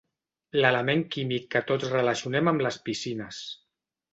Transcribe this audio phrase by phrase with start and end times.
[0.63, 3.43] L'element químic que tots relacionem amb les piscines.